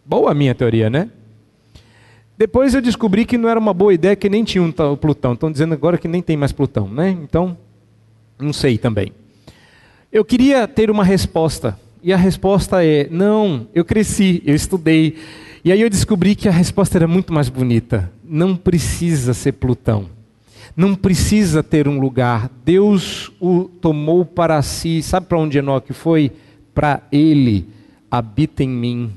[0.05, 1.09] Boa a minha teoria, né?
[2.41, 5.33] Depois eu descobri que não era uma boa ideia, que nem tinha um Plutão.
[5.33, 7.11] Estão dizendo agora que nem tem mais Plutão, né?
[7.11, 7.55] Então,
[8.39, 9.11] não sei também.
[10.11, 11.79] Eu queria ter uma resposta.
[12.01, 15.17] E a resposta é: não, eu cresci, eu estudei.
[15.63, 18.11] E aí eu descobri que a resposta era muito mais bonita.
[18.23, 20.07] Não precisa ser Plutão.
[20.75, 22.49] Não precisa ter um lugar.
[22.65, 25.03] Deus o tomou para si.
[25.03, 26.31] Sabe para onde Enoque foi?
[26.73, 27.67] Para ele.
[28.09, 29.11] Habita em mim.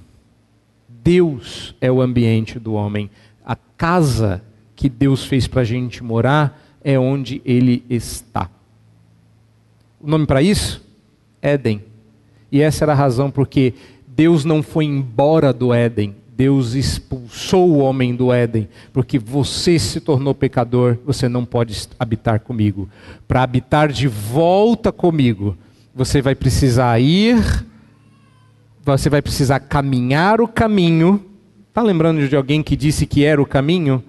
[1.04, 3.10] Deus é o ambiente do homem.
[3.44, 4.42] A casa
[4.74, 8.50] que Deus fez para a gente morar é onde ele está.
[10.00, 10.82] O nome para isso?
[11.42, 11.82] Éden.
[12.50, 13.74] E essa era a razão porque
[14.06, 20.00] Deus não foi embora do Éden, Deus expulsou o homem do Éden, porque você se
[20.00, 22.88] tornou pecador, você não pode habitar comigo.
[23.26, 25.56] Para habitar de volta comigo,
[25.94, 27.64] você vai precisar ir,
[28.84, 31.24] você vai precisar caminhar o caminho.
[31.68, 34.02] Está lembrando de alguém que disse que era o caminho?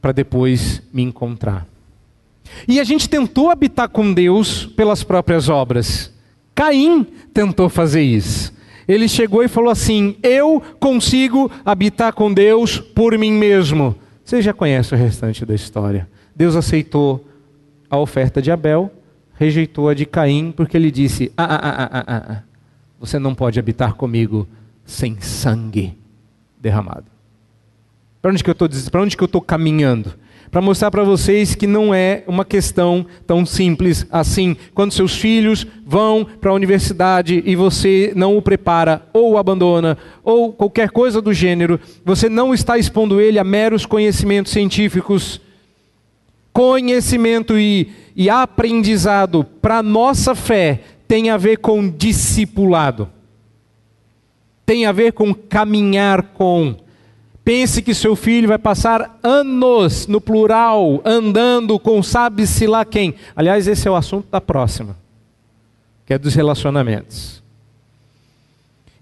[0.00, 1.66] Para depois me encontrar.
[2.66, 6.12] E a gente tentou habitar com Deus pelas próprias obras.
[6.54, 8.52] Caim tentou fazer isso.
[8.86, 13.94] Ele chegou e falou assim: Eu consigo habitar com Deus por mim mesmo.
[14.24, 16.08] Você já conhece o restante da história.
[16.34, 17.24] Deus aceitou
[17.88, 18.90] a oferta de Abel,
[19.34, 22.49] rejeitou a de Caim, porque ele disse: ah, ah, ah, ah, ah, ah.
[23.00, 24.46] Você não pode habitar comigo
[24.84, 25.98] sem sangue
[26.60, 27.06] derramado.
[28.20, 28.44] Para onde
[29.16, 30.14] que eu estou caminhando?
[30.50, 34.56] para mostrar para vocês que não é uma questão tão simples assim.
[34.74, 39.96] Quando seus filhos vão para a universidade e você não o prepara, ou o abandona,
[40.24, 45.40] ou qualquer coisa do gênero, você não está expondo ele a meros conhecimentos científicos.
[46.52, 50.80] Conhecimento e, e aprendizado para nossa fé
[51.10, 53.10] tem a ver com discipulado,
[54.64, 56.76] tem a ver com caminhar com
[57.42, 63.16] Pense que seu filho vai passar anos, no plural, andando com sabe-se lá quem.
[63.34, 64.96] Aliás, esse é o assunto da próxima,
[66.06, 67.39] que é dos relacionamentos.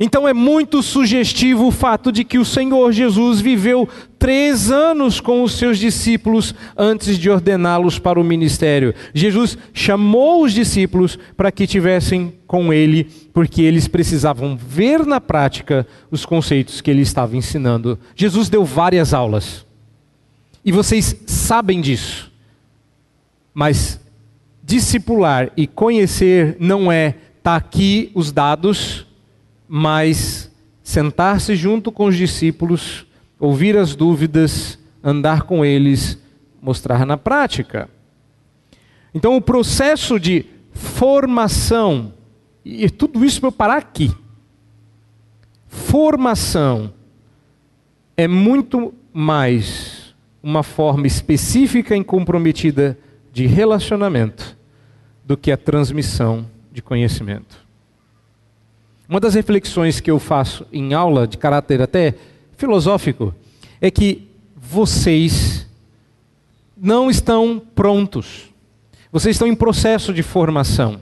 [0.01, 5.43] Então é muito sugestivo o fato de que o Senhor Jesus viveu três anos com
[5.43, 8.95] os seus discípulos antes de ordená-los para o ministério.
[9.13, 15.85] Jesus chamou os discípulos para que tivessem com ele, porque eles precisavam ver na prática
[16.13, 17.99] os conceitos que ele estava ensinando.
[18.15, 19.67] Jesus deu várias aulas.
[20.65, 22.31] E vocês sabem disso.
[23.53, 24.01] Mas
[24.63, 29.08] discipular e conhecer não é tá aqui os dados
[29.69, 30.51] mas
[30.83, 33.07] sentar-se junto com os discípulos,
[33.39, 36.19] ouvir as dúvidas, andar com eles,
[36.61, 37.89] mostrar na prática.
[39.15, 42.15] Então, o processo de formação,
[42.65, 44.11] e tudo isso para eu parar aqui.
[45.67, 46.93] Formação
[48.17, 52.99] é muito mais uma forma específica e comprometida
[53.33, 54.57] de relacionamento
[55.25, 57.68] do que a transmissão de conhecimento.
[59.09, 62.15] Uma das reflexões que eu faço em aula, de caráter até
[62.59, 63.35] filosófico,
[63.81, 65.67] é que vocês
[66.77, 68.51] não estão prontos.
[69.11, 71.01] Vocês estão em processo de formação.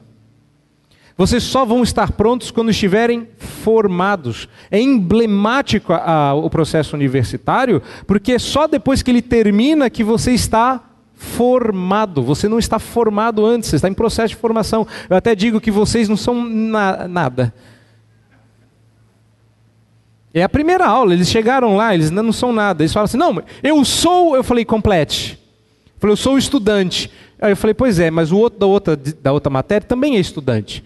[1.18, 4.48] Vocês só vão estar prontos quando estiverem formados.
[4.70, 10.04] É emblemático a, a, o processo universitário, porque é só depois que ele termina que
[10.04, 10.80] você está
[11.14, 12.22] formado.
[12.22, 14.86] Você não está formado antes, você está em processo de formação.
[15.10, 17.52] Eu até digo que vocês não são na, nada.
[20.36, 22.82] É a primeira aula, eles chegaram lá, eles não são nada.
[22.82, 25.40] Eles falam assim: não, eu sou, eu falei, complete.
[25.86, 27.10] Eu falei, eu sou estudante.
[27.40, 30.20] Aí eu falei, pois é, mas o outro da outra, da outra matéria também é
[30.20, 30.84] estudante.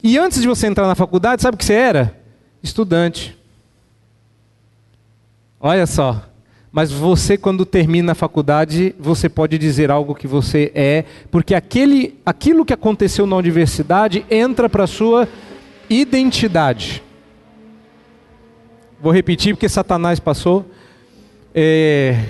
[0.00, 2.16] E antes de você entrar na faculdade, sabe o que você era?
[2.62, 3.36] Estudante.
[5.58, 6.22] Olha só.
[6.70, 12.20] Mas você, quando termina a faculdade, você pode dizer algo que você é, porque aquele,
[12.24, 15.28] aquilo que aconteceu na universidade entra para a sua
[15.90, 17.03] identidade.
[19.04, 20.64] Vou repetir porque Satanás passou.
[21.54, 22.24] É...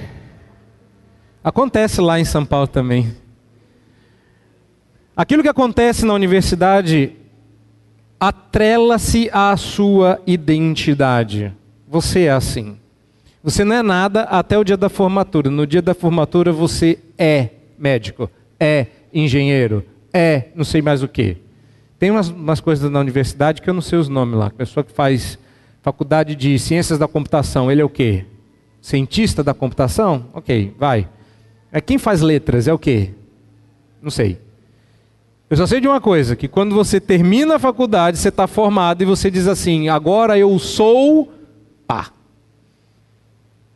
[1.45, 3.15] Acontece lá em São Paulo também.
[5.17, 7.13] Aquilo que acontece na universidade
[8.19, 11.55] atrela-se à sua identidade.
[11.87, 12.77] Você é assim.
[13.41, 15.49] Você não é nada até o dia da formatura.
[15.49, 21.37] No dia da formatura você é médico, é engenheiro, é não sei mais o que.
[22.01, 24.47] Tem umas, umas, coisas na universidade que eu não sei os nomes lá.
[24.47, 25.39] A pessoa que faz
[25.85, 28.25] Faculdade de Ciências da Computação, ele é o quê?
[28.81, 30.25] Cientista da computação?
[30.33, 31.07] Ok, vai.
[31.71, 33.11] É quem faz letras é o quê?
[34.01, 34.41] Não sei.
[35.51, 39.03] Eu só sei de uma coisa, que quando você termina a faculdade, você está formado
[39.03, 41.31] e você diz assim, agora eu sou
[41.87, 42.11] pá.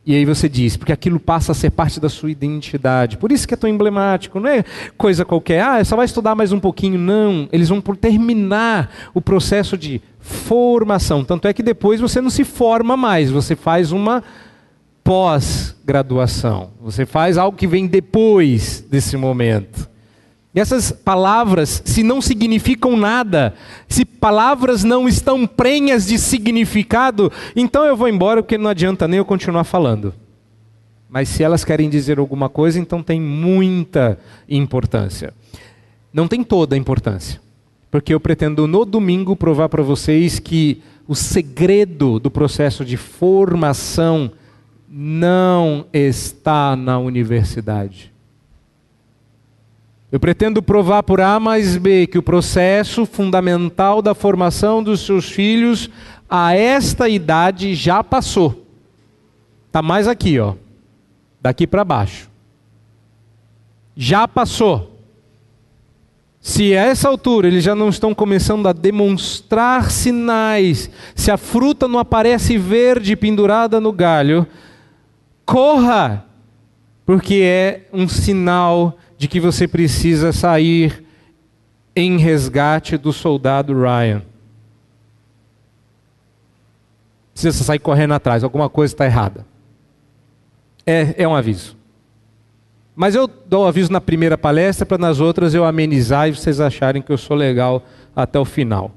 [0.07, 3.19] E aí você diz, porque aquilo passa a ser parte da sua identidade.
[3.19, 4.65] Por isso que é tão emblemático, não é
[4.97, 5.63] coisa qualquer.
[5.63, 6.99] Ah, só vai estudar mais um pouquinho.
[6.99, 11.25] Não, eles vão terminar o processo de formação.
[11.25, 14.23] Tanto é que depois você não se forma mais, você faz uma
[15.03, 16.71] pós-graduação.
[16.81, 19.89] Você faz algo que vem depois desse momento.
[20.55, 23.55] E essas palavras, se não significam nada,
[23.89, 29.19] se palavras não estão prenhas de significado, então eu vou embora porque não adianta nem
[29.19, 30.13] eu continuar falando.
[31.09, 34.19] Mas se elas querem dizer alguma coisa, então tem muita
[34.49, 35.33] importância.
[36.13, 37.41] Não tem toda a importância.
[37.91, 44.31] Porque eu pretendo no domingo provar para vocês que o segredo do processo de formação
[44.89, 48.13] não está na universidade.
[50.11, 55.31] Eu pretendo provar por A mais B que o processo fundamental da formação dos seus
[55.31, 55.91] filhos
[56.29, 58.67] a esta idade já passou.
[59.67, 60.55] Está mais aqui, ó.
[61.41, 62.29] Daqui para baixo.
[63.97, 64.98] Já passou.
[66.41, 71.89] Se a essa altura eles já não estão começando a demonstrar sinais, se a fruta
[71.89, 74.47] não aparece verde pendurada no galho,
[75.45, 76.25] corra,
[77.05, 81.05] porque é um sinal de que você precisa sair
[81.95, 84.23] em resgate do soldado Ryan.
[87.33, 89.47] Precisa sair correndo atrás, alguma coisa está errada.
[90.87, 91.78] É, é um aviso.
[92.99, 97.01] Mas eu dou aviso na primeira palestra para nas outras eu amenizar e vocês acharem
[97.01, 98.91] que eu sou legal até o final.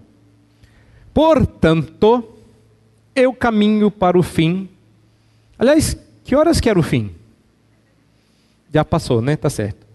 [1.14, 2.28] Portanto,
[3.16, 4.68] eu caminho para o fim.
[5.56, 7.12] Aliás, que horas que era o fim?
[8.74, 9.36] Já passou, né?
[9.36, 9.86] Tá certo.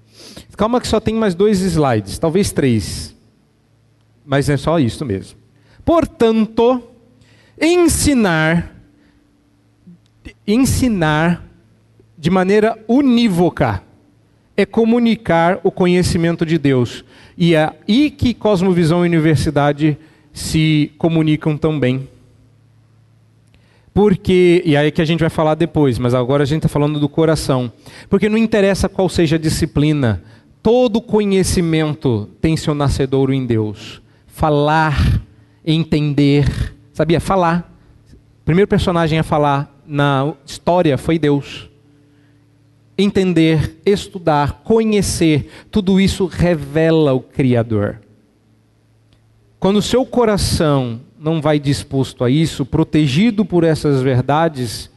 [0.56, 3.12] Calma que só tem mais dois slides, talvez três.
[4.24, 5.36] Mas é só isso mesmo.
[5.84, 6.80] Portanto,
[7.60, 8.72] ensinar
[10.46, 11.44] ensinar
[12.16, 13.84] de maneira unívoca
[14.56, 17.04] é comunicar o conhecimento de Deus.
[17.36, 19.98] E é aí que Cosmovisão e Universidade
[20.32, 22.08] se comunicam também.
[23.92, 27.00] Porque, e aí que a gente vai falar depois, mas agora a gente está falando
[27.00, 27.72] do coração.
[28.10, 30.22] Porque não interessa qual seja a disciplina,
[30.62, 34.02] todo conhecimento tem seu nascedouro em Deus.
[34.26, 35.22] Falar,
[35.64, 37.20] entender, sabia?
[37.20, 37.72] Falar.
[38.42, 41.70] O primeiro personagem a falar na história foi Deus.
[42.98, 48.00] Entender, estudar, conhecer, tudo isso revela o Criador.
[49.58, 54.90] Quando o seu coração não vai disposto a isso, protegido por essas verdades,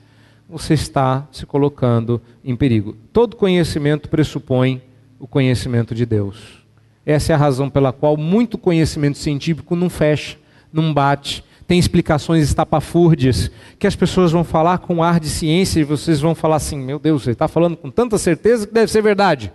[0.48, 2.96] você está se colocando em perigo.
[3.12, 4.82] Todo conhecimento pressupõe
[5.20, 6.60] o conhecimento de Deus.
[7.06, 10.38] Essa é a razão pela qual muito conhecimento científico não fecha,
[10.72, 15.84] não bate, tem explicações estapafúrdias, que as pessoas vão falar com ar de ciência e
[15.84, 19.02] vocês vão falar assim: meu Deus, você está falando com tanta certeza que deve ser
[19.02, 19.54] verdade.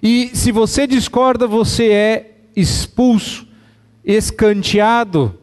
[0.00, 3.46] E se você discorda, você é expulso,
[4.04, 5.38] escanteado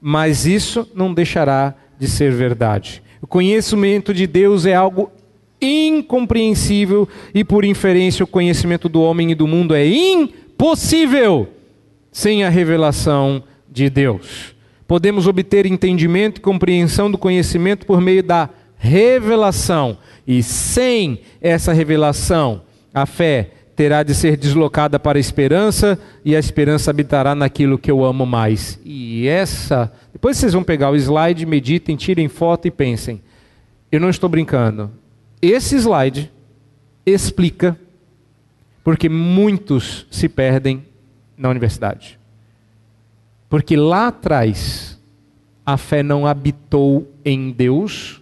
[0.00, 3.02] mas isso não deixará de ser verdade.
[3.20, 5.10] O conhecimento de Deus é algo
[5.60, 11.48] incompreensível e, por inferência, o conhecimento do homem e do mundo é impossível
[12.12, 14.57] sem a revelação de Deus.
[14.88, 22.62] Podemos obter entendimento e compreensão do conhecimento por meio da revelação, e sem essa revelação,
[22.94, 27.90] a fé terá de ser deslocada para a esperança, e a esperança habitará naquilo que
[27.90, 28.80] eu amo mais.
[28.82, 29.92] E essa.
[30.12, 33.20] Depois vocês vão pegar o slide, meditem, tirem foto e pensem.
[33.92, 34.90] Eu não estou brincando.
[35.40, 36.32] Esse slide
[37.04, 37.78] explica
[38.82, 40.82] porque muitos se perdem
[41.36, 42.17] na universidade.
[43.48, 44.98] Porque lá atrás
[45.64, 48.20] a fé não habitou em Deus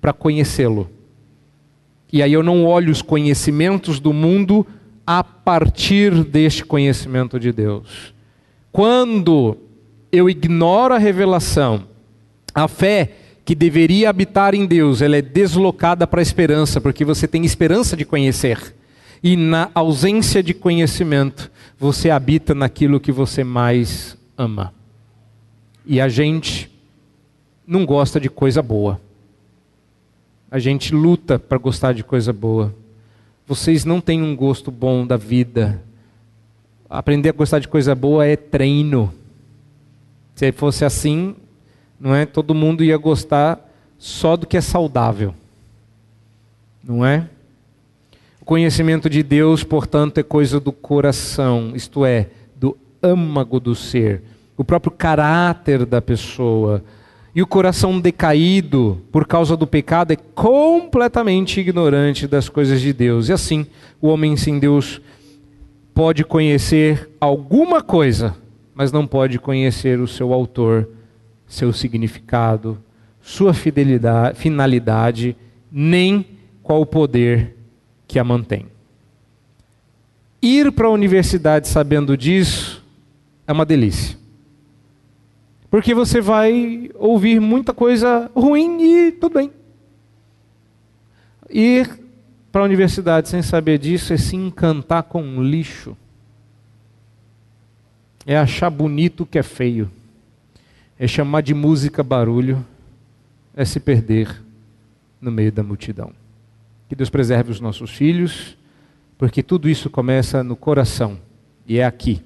[0.00, 0.90] para conhecê-lo.
[2.12, 4.66] E aí eu não olho os conhecimentos do mundo
[5.06, 8.14] a partir deste conhecimento de Deus.
[8.72, 9.56] Quando
[10.10, 11.84] eu ignoro a revelação,
[12.54, 13.12] a fé
[13.44, 17.96] que deveria habitar em Deus, ela é deslocada para a esperança, porque você tem esperança
[17.96, 18.74] de conhecer.
[19.22, 24.72] E na ausência de conhecimento, você habita naquilo que você mais ama.
[25.84, 26.70] E a gente
[27.66, 28.98] não gosta de coisa boa.
[30.50, 32.74] A gente luta para gostar de coisa boa
[33.48, 35.82] vocês não têm um gosto bom da vida.
[36.88, 39.10] Aprender a gostar de coisa boa é treino.
[40.34, 41.34] Se fosse assim,
[41.98, 42.26] não é?
[42.26, 43.58] Todo mundo ia gostar
[43.98, 45.34] só do que é saudável.
[46.84, 47.26] Não é?
[48.38, 52.28] O conhecimento de Deus, portanto, é coisa do coração, isto é,
[53.02, 54.22] âmago do ser,
[54.56, 56.82] o próprio caráter da pessoa
[57.34, 63.28] e o coração decaído por causa do pecado é completamente ignorante das coisas de Deus.
[63.28, 63.66] E assim,
[64.00, 65.00] o homem sem Deus
[65.94, 68.34] pode conhecer alguma coisa,
[68.74, 70.88] mas não pode conhecer o seu autor,
[71.46, 72.78] seu significado,
[73.20, 75.36] sua fidelidade, finalidade,
[75.70, 76.26] nem
[76.62, 77.54] qual o poder
[78.06, 78.66] que a mantém.
[80.40, 82.77] Ir para a universidade sabendo disso
[83.48, 84.18] é uma delícia.
[85.70, 89.50] Porque você vai ouvir muita coisa ruim e tudo bem.
[91.48, 91.98] Ir
[92.52, 95.96] para a universidade sem saber disso é se encantar com um lixo.
[98.26, 99.90] É achar bonito o que é feio.
[100.98, 102.64] É chamar de música barulho.
[103.56, 104.42] É se perder
[105.18, 106.12] no meio da multidão.
[106.86, 108.58] Que Deus preserve os nossos filhos,
[109.16, 111.18] porque tudo isso começa no coração.
[111.66, 112.22] E é aqui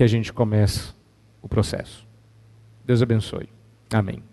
[0.00, 0.94] que a gente começa
[1.42, 2.08] o processo.
[2.86, 3.50] Deus abençoe.
[3.92, 4.29] Amém.